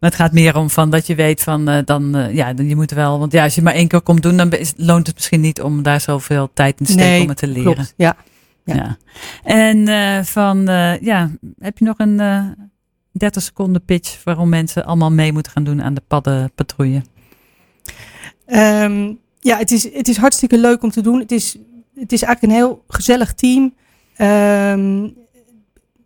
Maar 0.00 0.10
het 0.10 0.18
gaat 0.18 0.32
meer 0.32 0.56
om 0.56 0.70
van 0.70 0.90
dat 0.90 1.06
je 1.06 1.14
weet 1.14 1.42
van 1.42 1.68
eh, 1.68 1.78
dan, 1.84 2.16
eh, 2.16 2.34
ja, 2.34 2.52
dan 2.52 2.68
je 2.68 2.76
moet 2.76 2.90
wel, 2.90 3.18
want 3.18 3.32
ja, 3.32 3.44
als 3.44 3.54
je 3.54 3.62
maar 3.62 3.74
één 3.74 3.88
keer 3.88 4.00
komt 4.00 4.22
doen, 4.22 4.36
dan 4.36 4.52
is, 4.52 4.72
loont 4.76 5.06
het 5.06 5.16
misschien 5.16 5.40
niet 5.40 5.62
om 5.62 5.82
daar 5.82 6.00
zoveel 6.00 6.50
tijd 6.54 6.80
in 6.80 6.86
te 6.86 6.92
steken 6.92 7.10
Nee, 7.10 7.22
om 7.22 7.28
het 7.28 7.36
te 7.38 7.46
leren. 7.46 7.74
Klopt. 7.74 7.94
Ja. 7.96 8.16
Ja. 8.74 8.74
Ja. 8.74 8.96
En 9.44 9.88
eh, 9.88 10.24
van, 10.24 10.68
eh, 10.68 11.00
ja, 11.00 11.30
heb 11.58 11.78
je 11.78 11.84
nog 11.84 11.98
een 11.98 12.20
eh 12.20 12.44
30 13.12 13.42
seconden 13.42 13.84
pitch 13.84 14.24
waarom 14.24 14.48
mensen 14.48 14.84
allemaal 14.84 15.10
mee 15.12 15.32
moeten 15.32 15.52
gaan 15.52 15.64
doen 15.64 15.82
aan 15.82 15.94
de 15.94 16.02
paddenpatrouille? 16.08 17.02
Ehm, 18.46 19.12
ja, 19.38 19.58
het 19.58 19.70
is, 19.70 19.92
het 19.92 20.08
is 20.08 20.16
hartstikke 20.16 20.58
leuk 20.58 20.82
om 20.82 20.90
te 20.90 21.00
doen. 21.00 21.18
Het 21.18 21.32
is, 21.32 21.56
het 21.94 22.12
is 22.12 22.22
eigenlijk 22.22 22.42
een 22.42 22.58
heel 22.60 22.84
gezellig 22.88 23.34
team. 23.34 23.74
Ehm, 24.16 25.08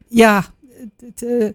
ja, 0.08 0.44
het, 0.80 1.20
het, 1.20 1.54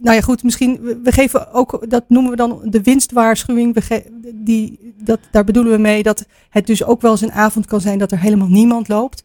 nou 0.00 0.16
ja, 0.16 0.20
goed, 0.20 0.42
misschien, 0.42 0.80
we, 0.80 1.00
we 1.02 1.12
geven 1.12 1.52
ook, 1.52 1.84
dat 1.90 2.04
noemen 2.08 2.30
we 2.30 2.36
dan 2.36 2.60
de 2.64 2.82
winstwaarschuwing. 2.82 3.74
We 3.74 3.80
ge- 3.80 4.32
die, 4.34 4.94
dat, 5.02 5.20
daar 5.30 5.44
bedoelen 5.44 5.72
we 5.72 5.78
mee 5.78 6.02
dat 6.02 6.26
het 6.50 6.66
dus 6.66 6.84
ook 6.84 7.00
wel 7.00 7.10
eens 7.10 7.20
een 7.20 7.32
avond 7.32 7.66
kan 7.66 7.80
zijn 7.80 7.98
dat 7.98 8.12
er 8.12 8.20
helemaal 8.20 8.48
niemand 8.48 8.88
loopt. 8.88 9.24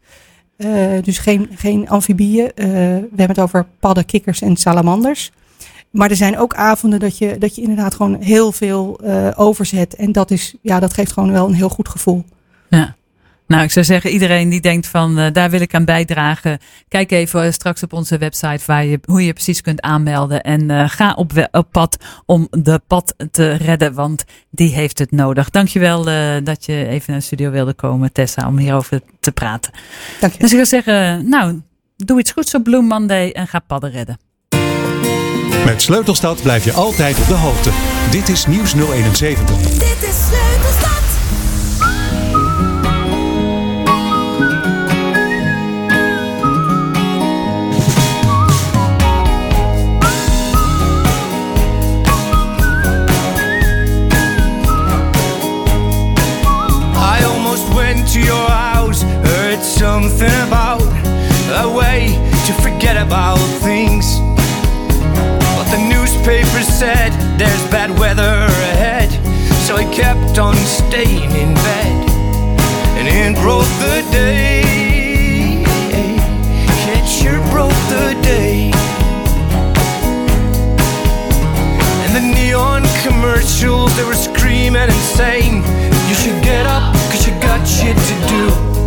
Eh, 0.59 1.01
dus 1.01 1.17
geen, 1.17 1.49
geen 1.55 1.89
amfibieën. 1.89 2.51
Eh, 2.55 2.67
we 2.67 3.07
hebben 3.15 3.27
het 3.27 3.39
over 3.39 3.65
padden, 3.79 4.05
kikkers 4.05 4.41
en 4.41 4.55
salamanders. 4.55 5.31
Maar 5.89 6.09
er 6.09 6.15
zijn 6.15 6.37
ook 6.37 6.53
avonden 6.53 6.99
dat 6.99 7.17
je, 7.17 7.37
dat 7.37 7.55
je 7.55 7.61
inderdaad 7.61 7.95
gewoon 7.95 8.21
heel 8.21 8.51
veel 8.51 8.99
eh, 9.03 9.27
overzet. 9.35 9.95
En 9.95 10.11
dat, 10.11 10.31
is, 10.31 10.55
ja, 10.61 10.79
dat 10.79 10.93
geeft 10.93 11.11
gewoon 11.11 11.31
wel 11.31 11.47
een 11.47 11.53
heel 11.53 11.69
goed 11.69 11.89
gevoel. 11.89 12.23
Nou, 13.49 13.63
ik 13.63 13.71
zou 13.71 13.85
zeggen, 13.85 14.11
iedereen 14.11 14.49
die 14.49 14.61
denkt 14.61 14.87
van 14.87 15.17
eh, 15.17 15.33
daar 15.33 15.49
wil 15.49 15.61
ik 15.61 15.73
aan 15.73 15.85
bijdragen. 15.85 16.59
Kijk 16.87 17.11
even 17.11 17.43
eh, 17.43 17.51
straks 17.51 17.83
op 17.83 17.93
onze 17.93 18.17
website 18.17 18.63
waar 18.65 18.85
je, 18.85 18.99
hoe 19.05 19.25
je 19.25 19.33
precies 19.33 19.61
kunt 19.61 19.81
aanmelden. 19.81 20.41
En 20.41 20.71
eh, 20.71 20.89
ga 20.89 21.13
op, 21.13 21.47
pad 21.71 21.97
om 22.25 22.47
de 22.51 22.81
pad 22.87 23.15
te 23.31 23.51
redden, 23.51 23.93
want 23.93 24.25
die 24.49 24.73
heeft 24.73 24.99
het 24.99 25.11
nodig. 25.11 25.49
Dankjewel 25.49 26.09
eh 26.09 26.35
dat 26.43 26.65
je 26.65 26.87
even 26.87 27.03
naar 27.07 27.19
de 27.19 27.25
studio 27.25 27.51
wilde 27.51 27.73
komen, 27.73 28.11
Tessa, 28.11 28.47
om 28.47 28.57
hierover 28.57 29.01
te 29.19 29.31
praten. 29.31 29.71
Dank 30.19 30.33
je. 30.33 30.39
Dus 30.39 30.53
ik 30.53 30.65
zou 30.65 30.83
zeggen, 30.83 31.29
nou, 31.29 31.61
doe 31.95 32.19
iets 32.19 32.31
goeds 32.31 32.55
op 32.55 32.63
Bloem 32.63 32.85
Monday 32.85 33.29
en 33.31 33.47
ga 33.47 33.59
padden 33.59 33.91
redden. 33.91 34.17
Met 35.65 35.81
Sleutelstad 35.81 36.41
blijf 36.41 36.63
je 36.63 36.73
altijd 36.73 37.19
op 37.19 37.27
de 37.27 37.33
hoogte. 37.33 37.69
Dit 38.11 38.29
is 38.29 38.45
Nieuws 38.45 38.73
071. 38.73 39.57
Dit 39.57 40.09
is 40.09 40.48
forget 62.61 62.97
about 62.97 63.37
things. 63.61 64.19
But 65.57 65.67
the 65.71 65.81
newspaper 65.89 66.61
said 66.61 67.11
there's 67.37 67.63
bad 67.71 67.91
weather 67.99 68.45
ahead, 68.73 69.11
so 69.65 69.75
I 69.75 69.85
kept 69.93 70.37
on 70.37 70.55
staying 70.55 71.31
in 71.31 71.53
bed. 71.53 72.09
and 72.97 73.07
it 73.07 73.41
broke 73.41 73.71
the 73.79 74.01
day. 74.11 75.63
It 76.95 77.05
sure 77.07 77.39
broke 77.51 77.79
the 77.87 78.17
day. 78.21 78.71
And 82.03 82.11
the 82.15 82.25
neon 82.35 82.83
commercials, 83.03 83.95
they 83.95 84.03
were 84.03 84.21
screaming 84.29 84.81
and 84.81 85.03
saying, 85.17 85.63
You 86.07 86.15
should 86.15 86.43
get 86.43 86.65
up, 86.65 86.93
cause 87.11 87.27
you 87.27 87.33
got 87.39 87.65
shit 87.65 87.95
to 87.95 88.15
do. 88.27 88.78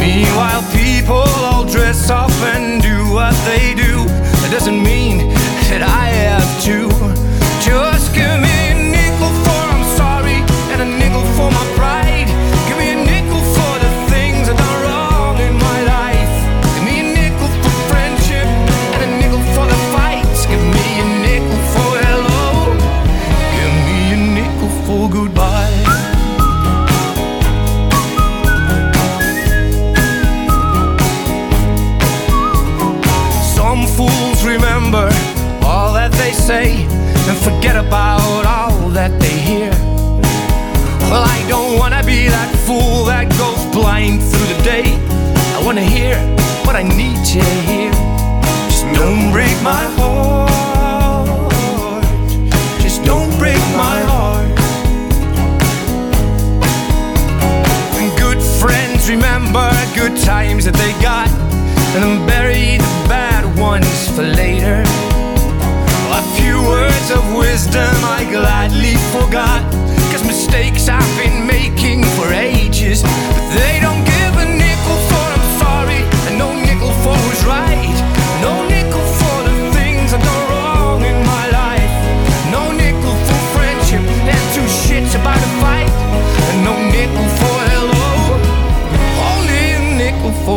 Meanwhile, 0.00 0.62
people 0.72 1.28
all 1.44 1.64
dress 1.66 2.08
up 2.08 2.30
and 2.54 2.80
do 2.82 3.12
what 3.12 3.34
they 3.44 3.74
do. 3.74 4.06
That 4.40 4.50
doesn't 4.50 4.82
mean 4.82 5.28
that 5.68 5.82
I 5.82 6.06
have 6.08 6.64
to. 6.64 6.99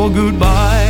Nickel 0.03 0.10
for 0.10 0.31
goodbye. 0.31 0.83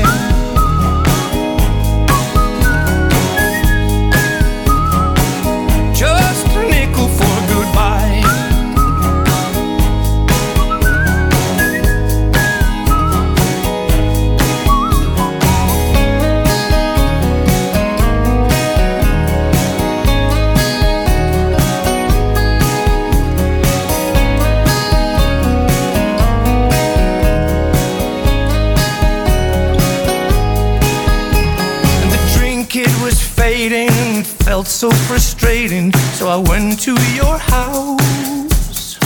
It 32.75 33.03
was 33.03 33.22
fading 33.22 34.24
felt 34.24 34.68
so 34.68 34.89
frustrating. 34.92 35.92
So 36.18 36.27
I 36.27 36.38
went 36.38 36.80
to 36.82 36.94
your 37.13 37.38
house. 37.38 38.98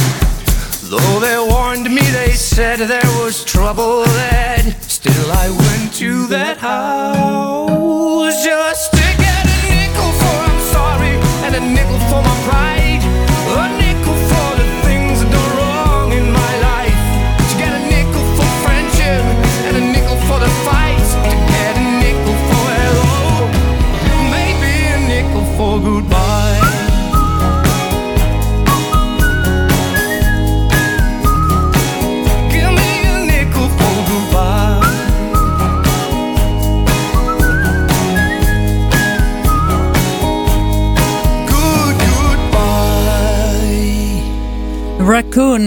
Though 0.89 1.19
they 1.19 1.37
warned 1.37 1.85
me, 1.85 2.01
they 2.11 2.31
said 2.31 2.79
there 2.79 3.11
was 3.21 3.43
trouble 3.43 4.03
ahead. 4.03 4.75
Still, 4.83 5.31
I 5.31 5.49
went 5.49 5.93
to 5.95 6.27
that 6.27 6.57
house 6.57 8.43
just 8.43 8.91
to 8.93 9.05
get 9.23 9.43
a 9.45 9.57
nickel 9.67 10.11
for 10.19 10.37
I'm 10.47 10.61
sorry 10.71 11.15
and 11.45 11.55
a 11.55 11.59
nickel 11.59 11.99
for 12.09 12.21
my 12.21 12.43
pride. 12.47 12.76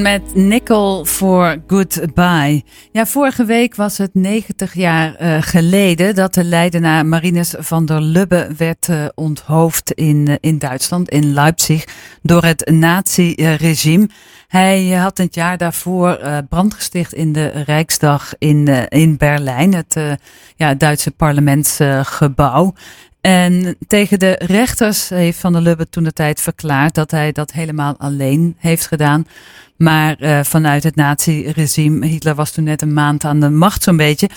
Met 0.01 0.35
Nickel 0.35 1.05
for 1.05 1.63
Goodbye. 1.67 2.63
Ja, 2.93 3.07
vorige 3.07 3.45
week 3.45 3.75
was 3.75 3.99
het 3.99 4.15
90 4.15 4.75
jaar 4.75 5.15
eh, 5.15 5.37
geleden 5.41 6.15
dat 6.15 6.35
de 6.35 6.45
Leidenaar 6.45 7.07
Marinus 7.07 7.55
van 7.59 7.87
der 7.87 8.01
Lubbe 8.01 8.49
werd 8.57 8.89
eh, 8.89 9.05
onthoofd 9.15 9.93
in, 9.93 10.29
eh, 10.29 10.35
in 10.41 10.59
Duitsland, 10.59 11.09
in 11.09 11.33
Leipzig, 11.33 11.85
door 12.23 12.45
het 12.45 12.71
nazi-regime. 12.71 14.09
Hij 14.49 14.89
had 14.89 15.19
het 15.19 15.35
jaar 15.35 15.59
daarvoor 15.59 16.21
brand 16.49 16.75
gesticht 16.75 17.13
in 17.13 17.33
de 17.33 17.47
Rijksdag 17.49 18.33
in, 18.39 18.89
in 18.89 19.17
Berlijn, 19.17 19.75
het 19.75 19.97
ja, 20.57 20.75
Duitse 20.75 21.11
parlementsgebouw. 21.11 22.75
En 23.21 23.77
tegen 23.87 24.19
de 24.19 24.41
rechters 24.47 25.09
heeft 25.09 25.39
Van 25.39 25.53
der 25.53 25.63
Lubbe 25.63 25.89
toen 25.89 26.05
de 26.05 26.13
tijd 26.13 26.41
verklaard 26.41 26.95
dat 26.95 27.11
hij 27.11 27.33
dat 27.33 27.53
helemaal 27.53 27.95
alleen 27.99 28.57
heeft 28.59 28.87
gedaan. 28.87 29.27
Maar 29.77 30.17
eh, 30.19 30.41
vanuit 30.43 30.83
het 30.83 30.97
nazi-regime, 30.97 32.07
Hitler 32.07 32.35
was 32.35 32.51
toen 32.51 32.65
net 32.65 32.83
een 32.83 32.93
maand 32.93 33.25
aan 33.25 33.41
de 33.41 33.49
macht 33.49 33.83
zo'n 33.83 33.97
beetje. 33.97 34.29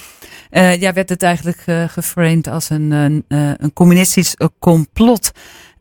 eh, 0.49 0.81
ja, 0.81 0.93
werd 0.93 1.09
het 1.09 1.23
eigenlijk 1.23 1.63
eh, 1.65 1.83
geframed 1.87 2.47
als 2.47 2.69
een, 2.69 2.91
een, 3.27 3.73
communistisch 3.73 4.35
complot. 4.59 5.31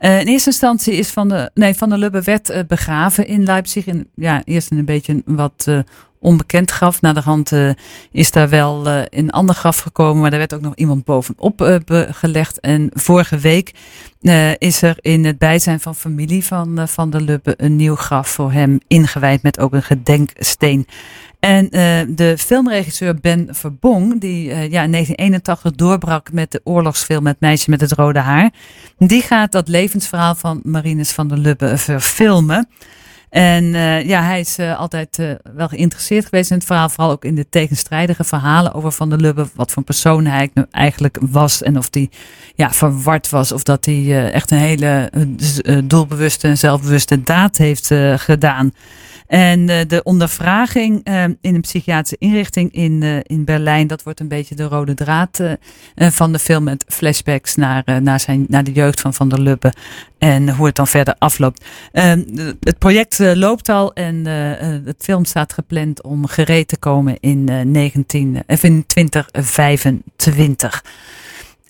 Eh, 0.03 0.21
in 0.21 0.27
eerste 0.27 0.51
instantie 0.51 0.95
is 0.95 1.11
Van 1.11 1.29
de, 1.29 1.51
nee, 1.55 1.75
Van 1.75 1.89
der 1.89 1.99
Lubbe 1.99 2.23
werd 2.23 2.51
eh, 2.51 2.61
begraven 2.69 3.27
in 3.27 3.45
Leipzig. 3.45 3.87
In, 3.87 4.09
ja, 4.15 4.43
eerst 4.45 4.71
een 4.71 4.85
beetje 4.85 5.23
wat 5.25 5.65
eh, 5.67 5.79
onbekend 6.21 6.71
graf. 6.71 7.01
Na 7.01 7.13
de 7.13 7.21
hand 7.21 7.53
is 8.13 8.31
daar 8.31 8.49
wel 8.49 8.89
een 8.89 9.31
ander 9.31 9.55
graf 9.55 9.79
gekomen, 9.79 10.21
maar 10.21 10.31
daar 10.31 10.39
werd 10.39 10.55
ook 10.55 10.61
nog 10.61 10.75
iemand 10.75 11.05
bovenop 11.05 11.83
gelegd. 12.11 12.61
En 12.61 12.91
vorige 12.93 13.39
week 13.39 13.73
is 14.59 14.83
er 14.83 14.97
in 15.01 15.25
het 15.25 15.39
bijzijn 15.39 15.81
van 15.81 15.95
familie 15.95 16.45
van 16.45 16.89
Van 16.89 17.11
der 17.11 17.21
Lubbe 17.21 17.55
een 17.57 17.77
nieuw 17.77 17.97
graf 17.97 18.29
voor 18.29 18.53
hem 18.53 18.79
ingewijd 18.87 19.43
met 19.43 19.59
ook 19.59 19.73
een 19.73 19.83
gedenksteen. 19.83 20.87
En 21.41 21.69
de 22.15 22.35
filmregisseur 22.39 23.15
Ben 23.15 23.49
Verbong, 23.51 24.21
die 24.21 24.45
ja, 24.45 24.83
in 24.83 24.93
1981 24.93 25.73
doorbrak 25.73 26.33
met 26.33 26.53
de 26.53 26.61
oorlogsfilm 26.65 27.27
Het 27.27 27.41
meisje 27.41 27.71
met 27.71 27.81
het 27.81 27.93
rode 27.93 28.19
haar, 28.19 28.51
die 28.99 29.23
gaat 29.23 29.53
dat 29.53 29.69
levensverhaal 29.93 30.35
van 30.35 30.61
Marinus 30.65 31.11
van 31.11 31.29
der 31.29 31.39
Lubbe 31.39 31.77
verfilmen. 31.77 32.69
En 33.31 33.75
eh, 33.75 34.07
ja, 34.07 34.23
hij 34.23 34.41
is 34.41 34.59
eh, 34.59 34.79
altijd 34.79 35.19
eh, 35.19 35.31
wel 35.55 35.69
geïnteresseerd 35.69 36.25
geweest 36.25 36.51
in 36.51 36.57
het 36.57 36.67
verhaal. 36.67 36.89
Vooral 36.89 37.11
ook 37.11 37.25
in 37.25 37.35
de 37.35 37.49
tegenstrijdige 37.49 38.25
verhalen 38.25 38.75
over 38.75 38.93
Van 38.93 39.11
der 39.11 39.19
Lubbe. 39.19 39.47
Wat 39.55 39.73
voor 39.73 39.83
persoon 39.83 40.27
hij 40.27 40.51
eigenlijk 40.71 41.19
was. 41.21 41.63
En 41.63 41.79
of 41.79 41.89
hij 41.91 42.11
ja, 42.55 42.71
verward 42.71 43.29
was. 43.29 43.53
Of 43.53 43.63
dat 43.63 43.85
hij 43.85 44.31
echt 44.33 44.51
een 44.51 44.59
hele 44.59 45.11
doelbewuste 45.85 46.49
en 46.49 46.59
zelfbewuste 46.59 47.23
daad 47.23 47.57
heeft 47.57 47.91
gedaan. 48.17 48.73
En 49.27 49.69
uh, 49.69 49.81
de 49.87 50.03
ondervraging 50.03 51.09
uh, 51.09 51.25
in 51.25 51.55
een 51.55 51.61
psychiatrische 51.61 52.17
inrichting 52.19 52.73
in, 52.73 53.03
uh, 53.03 53.17
in 53.23 53.45
Berlijn, 53.45 53.87
dat 53.87 54.03
wordt 54.03 54.21
een 54.21 54.29
beetje 54.29 54.55
de 54.55 54.65
rode 54.65 54.95
draad 54.95 55.41
van 55.97 56.33
de 56.33 56.39
film 56.39 56.65
met 56.65 56.85
flashbacks 56.89 57.55
naar, 57.55 58.03
naar, 58.03 58.21
zijn, 58.21 58.45
naar 58.49 58.65
de 58.65 58.73
jeugd 58.73 59.01
van 59.01 59.15
Van 59.15 59.29
der 59.29 59.41
Lubbe 59.41 59.73
en 60.19 60.49
hoe 60.57 60.67
het 60.67 60.75
dan 60.75 60.87
verder 60.87 61.15
afloopt. 61.19 61.65
het 62.61 62.79
project 62.79 63.19
loopt 63.19 63.69
al 63.69 63.93
en 63.93 64.27
het 64.85 64.97
film 64.99 65.25
staat 65.25 65.53
gepland 65.53 66.03
om 66.03 66.27
gereed 66.27 66.69
te 66.69 66.77
komen 66.77 67.17
in, 67.21 67.45
19, 67.73 68.43
of 68.47 68.63
in 68.63 68.87
2025. 68.87 70.83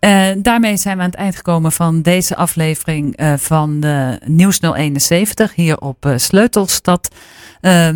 Uh, 0.04 0.28
daarmee 0.38 0.76
zijn 0.76 0.96
we 0.96 1.02
aan 1.02 1.10
het 1.10 1.18
eind 1.18 1.36
gekomen 1.36 1.72
van 1.72 2.02
deze 2.02 2.36
aflevering 2.36 3.20
uh, 3.20 3.34
van 3.36 3.80
uh, 3.84 4.08
Nieuws 4.24 4.60
071 4.60 5.54
hier 5.54 5.78
op 5.78 6.12
Sleutelstad. 6.16 7.14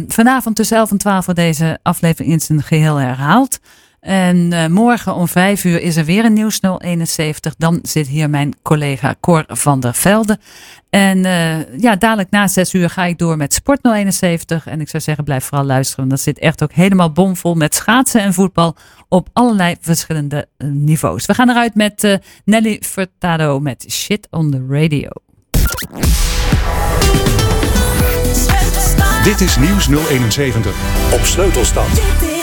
vanavond 0.08 0.56
tussen 0.56 0.76
11 0.76 0.90
en 0.90 0.98
12 0.98 1.24
voor 1.24 1.34
deze 1.34 1.78
aflevering 1.82 2.32
in 2.32 2.40
zijn 2.40 2.62
geheel 2.62 2.96
herhaald. 2.96 3.58
En 4.06 4.72
morgen 4.72 5.14
om 5.14 5.28
5 5.28 5.64
uur 5.64 5.82
is 5.82 5.96
er 5.96 6.04
weer 6.04 6.24
een 6.24 6.32
Nieuws 6.32 6.60
071. 6.78 7.54
Dan 7.58 7.78
zit 7.82 8.06
hier 8.06 8.30
mijn 8.30 8.54
collega 8.62 9.14
Cor 9.20 9.44
van 9.48 9.80
der 9.80 9.94
Velde. 9.94 10.38
En 10.90 11.18
ja, 11.78 11.96
dadelijk 11.96 12.30
na 12.30 12.46
6 12.46 12.74
uur 12.74 12.90
ga 12.90 13.04
ik 13.04 13.18
door 13.18 13.36
met 13.36 13.54
Sport 13.54 13.78
071. 13.82 14.66
En 14.66 14.80
ik 14.80 14.88
zou 14.88 15.02
zeggen, 15.02 15.24
blijf 15.24 15.44
vooral 15.44 15.66
luisteren. 15.66 16.08
Want 16.08 16.10
dat 16.10 16.20
zit 16.20 16.38
echt 16.38 16.62
ook 16.62 16.72
helemaal 16.72 17.12
bomvol 17.12 17.54
met 17.54 17.74
schaatsen 17.74 18.20
en 18.20 18.34
voetbal 18.34 18.76
op 19.08 19.28
allerlei 19.32 19.76
verschillende 19.80 20.48
eh, 20.56 20.68
niveaus. 20.68 21.26
We 21.26 21.34
gaan 21.34 21.50
eruit 21.50 21.74
met 21.74 22.20
Nelly 22.44 22.82
Furtado 22.84 23.60
met 23.60 23.84
Shit 23.88 24.26
on 24.30 24.50
the 24.50 24.66
Radio. 24.68 25.10
Dit 29.24 29.40
is 29.40 29.56
Nieuws 29.56 29.88
071 29.88 30.74
op 31.12 31.20
Sleutelstad. 31.20 32.35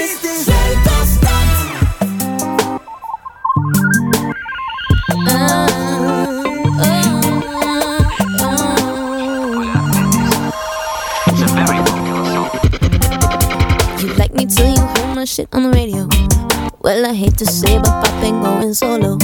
My 15.24 15.26
shit 15.26 15.48
on 15.54 15.64
the 15.64 15.70
radio. 15.70 16.04
Well, 16.82 17.06
I 17.06 17.14
hate 17.14 17.38
to 17.38 17.46
say, 17.46 17.78
but 17.80 18.04
Pop 18.04 18.20
been 18.20 18.44
going 18.44 18.74
solo. 18.74 19.18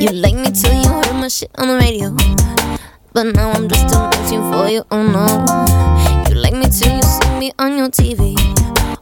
You 0.00 0.08
like 0.08 0.34
me 0.34 0.50
till 0.50 0.72
you 0.72 0.88
heard 0.88 1.12
my 1.20 1.28
shit 1.28 1.50
on 1.58 1.68
the 1.68 1.76
radio. 1.76 2.16
But 3.12 3.24
now 3.36 3.50
I'm 3.50 3.68
just 3.68 3.92
a 3.92 4.08
for 4.50 4.70
you, 4.70 4.82
oh 4.90 5.02
no. 5.04 5.26
You 6.30 6.40
like 6.40 6.54
me 6.54 6.64
till 6.64 6.96
you 6.96 7.02
see 7.02 7.38
me 7.38 7.52
on 7.58 7.76
your 7.76 7.90
TV. 7.90 8.40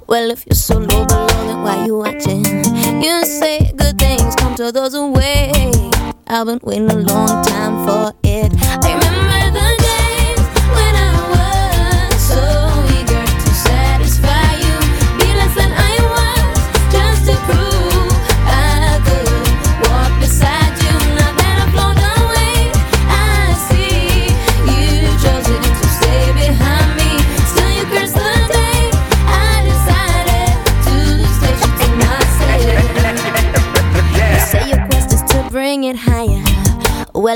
Well, 0.09 0.33
if 0.33 0.45
you're 0.47 0.57
so 0.57 0.79
low 0.79 1.07
below, 1.07 1.29
then 1.47 1.63
why 1.63 1.87
you 1.87 1.99
watching? 1.99 2.45
You 3.01 3.25
say 3.25 3.71
good 3.77 3.97
things 3.97 4.35
come 4.35 4.57
to 4.57 4.73
those 4.73 4.93
who 4.93 5.13
wait. 5.13 5.55
I've 6.27 6.47
been 6.47 6.59
waiting 6.65 6.91
a 6.91 6.97
long 6.97 7.45
time 7.45 7.87
for 7.87 8.13
it. 8.25 8.51
I 8.59 9.00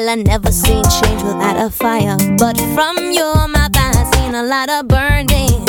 Well, 0.04 0.18
I 0.18 0.22
never 0.22 0.52
seen 0.52 0.84
change 1.00 1.22
without 1.22 1.56
a 1.56 1.70
fire. 1.70 2.18
But 2.36 2.60
from 2.76 3.10
your 3.10 3.48
mouth, 3.48 3.72
I 3.74 4.04
seen 4.12 4.34
a 4.34 4.42
lot 4.42 4.68
of 4.68 4.86
burning. 4.86 5.64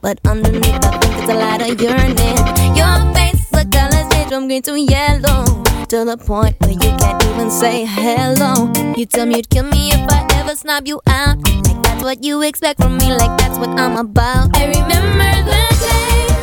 But 0.00 0.18
underneath, 0.24 0.82
I 0.82 0.96
think 0.96 1.14
it's 1.20 1.30
a 1.30 1.34
lot 1.34 1.60
of 1.60 1.78
yearning. 1.78 2.38
Your 2.72 2.96
face, 3.12 3.44
the 3.50 3.68
colors 3.70 4.08
change 4.14 4.30
from 4.30 4.46
green 4.46 4.62
to 4.62 4.80
yellow. 4.80 5.44
To 5.92 6.02
the 6.06 6.16
point 6.16 6.56
where 6.60 6.70
you 6.70 6.96
can't 6.96 7.22
even 7.24 7.50
say 7.50 7.84
hello. 7.84 8.72
You 8.96 9.04
tell 9.04 9.26
me 9.26 9.36
you'd 9.36 9.50
kill 9.50 9.64
me 9.64 9.90
if 9.92 10.08
I 10.08 10.26
ever 10.40 10.56
snub 10.56 10.86
you 10.88 11.02
out. 11.06 11.36
Like 11.44 11.82
that's 11.82 12.02
what 12.02 12.24
you 12.24 12.40
expect 12.40 12.80
from 12.80 12.96
me, 12.96 13.12
like 13.12 13.36
that's 13.36 13.58
what 13.58 13.68
I'm 13.78 13.98
about. 13.98 14.56
I 14.56 14.64
remember 14.64 15.28
the 15.44 15.60
days 15.84 16.33